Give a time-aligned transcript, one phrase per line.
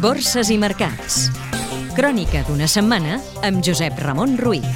[0.00, 1.30] Borses i mercats.
[1.96, 4.66] Crònica d'una setmana amb Josep Ramon Ruiz.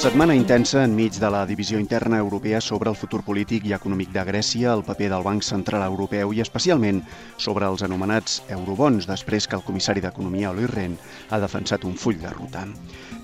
[0.00, 4.22] Setmana intensa enmig de la divisió interna europea sobre el futur polític i econòmic de
[4.24, 7.02] Grècia, el paper del Banc Central Europeu i especialment
[7.36, 10.96] sobre els anomenats eurobons després que el comissari d'Economia, Olli Rehn,
[11.28, 12.64] ha defensat un full de ruta.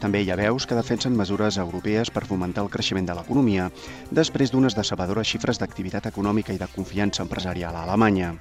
[0.02, 3.70] També hi ha veus que defensen mesures europees per fomentar el creixement de l'economia
[4.10, 8.34] després d'unes decebedores xifres d'activitat econòmica i de confiança empresarial a Alemanya.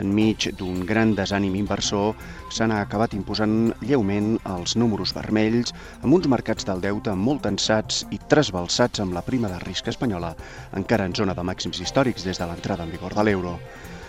[0.00, 2.14] Enmig d'un gran desànim inversor,
[2.48, 8.20] s'han acabat imposant lleument els números vermells amb uns mercats del deute molt tensats i
[8.32, 10.32] trasbalsats amb la prima de risc espanyola,
[10.80, 13.58] encara en zona de màxims històrics des de l'entrada en vigor de l'euro.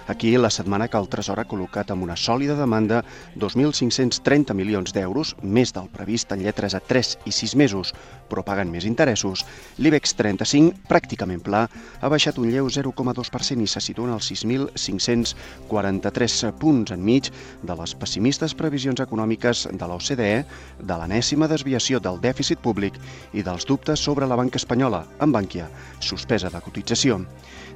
[0.06, 3.06] Aquí, la setmana que el Tresor ha col·locat amb una sòlida demanda
[3.40, 7.94] 2.530 milions d'euros, més del previst en lletres a 3 i 6 mesos,
[8.28, 9.46] però paguen més interessos,
[9.80, 11.70] l'IBEX 35, pràcticament pla,
[12.02, 17.32] ha baixat un lleu 0,2% i se situa en els 6.543 punts enmig
[17.64, 20.44] de les pessimistes previsions econòmiques de l'OCDE,
[20.84, 23.00] de l'anèssima desviació del dèficit públic
[23.32, 25.72] i dels dubtes sobre la banca espanyola, amb Bànquia,
[26.04, 27.24] suspesa de cotització.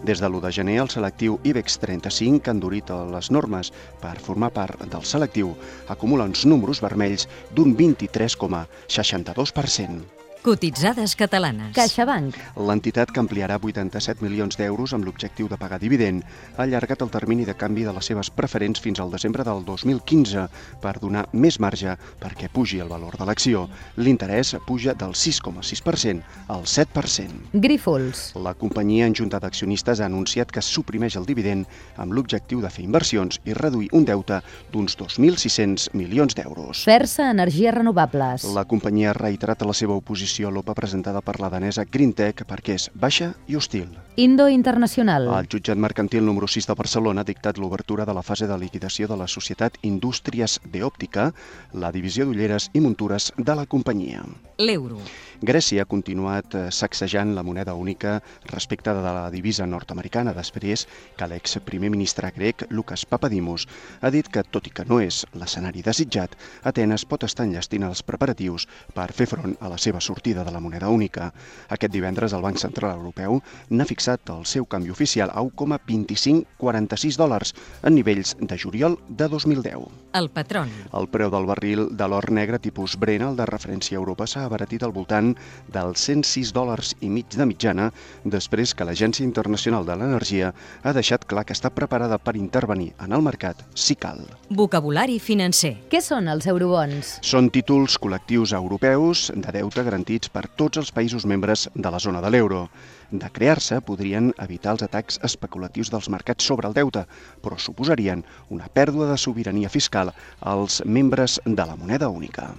[0.03, 4.19] Des de l'1 de gener, el selectiu IBEX 35, que ha endurit les normes per
[4.19, 5.55] formar part del selectiu,
[5.87, 10.16] acumula uns números vermells d'un 23,62%.
[10.47, 11.73] Cotitzades catalanes.
[11.75, 12.37] CaixaBank.
[12.69, 16.23] L'entitat que ampliarà 87 milions d'euros amb l'objectiu de pagar dividend
[16.55, 20.45] ha allargat el termini de canvi de les seves preferents fins al desembre del 2015
[20.79, 23.65] per donar més marge perquè pugi el valor de l'acció.
[23.99, 26.23] L'interès puja del 6,6%
[26.55, 27.51] al 7%.
[27.51, 28.23] Grífols.
[28.39, 31.67] La companyia en junta d'accionistes ha anunciat que suprimeix el dividend
[31.97, 34.39] amb l'objectiu de fer inversions i reduir un deute
[34.71, 36.87] d'uns 2.600 milions d'euros.
[36.87, 38.47] Fersa Energies Renovables.
[38.55, 42.75] La companyia ha reiterat la seva oposició a l'OPA presentada per la danesa Greentech perquè
[42.77, 43.87] és baixa i hostil.
[44.17, 45.27] Indo Internacional.
[45.33, 49.07] El jutjat mercantil número 6 de Barcelona ha dictat l'obertura de la fase de liquidació
[49.07, 51.31] de la societat Indústries de Òptica,
[51.73, 54.25] la divisió d'ulleres i muntures de la companyia.
[54.57, 54.97] L'euro.
[55.41, 58.17] Grècia ha continuat eh, sacsejant la moneda única
[58.49, 63.67] respecte de la divisa nord-americana després que l'ex-primer ministre grec, Lucas Papadimos,
[64.01, 66.33] ha dit que, tot i que no és l'escenari desitjat,
[66.65, 68.65] Atenes pot estar enllestint els preparatius
[68.97, 71.31] per fer front a la seva sortida de la moneda única.
[71.69, 77.53] Aquest divendres el Banc Central Europeu n'ha fixat el seu canvi oficial a 1,2546 dòlars
[77.83, 79.85] en nivells de juliol de 2010.
[80.17, 80.73] El petroli.
[80.97, 84.45] El preu del barril de l'or negre tipus Brent, el de referència a Europa, s'ha
[84.45, 85.35] abaratit al voltant
[85.69, 87.91] dels 106 dòlars i mig de mitjana
[88.23, 93.13] després que l'Agència Internacional de l'Energia ha deixat clar que està preparada per intervenir en
[93.13, 94.23] el mercat si cal.
[94.49, 95.75] Vocabulari financer.
[95.91, 97.17] Què són els eurobons?
[97.21, 102.21] Són títols col·lectius europeus de deute garantits per tots els països membres de la zona
[102.21, 102.69] de l'euro.
[103.11, 107.05] De crear-se, podrien evitar els atacs especulatius dels mercats sobre el deute,
[107.43, 112.53] però suposarien una pèrdua de sobirania fiscal als membres de la moneda única.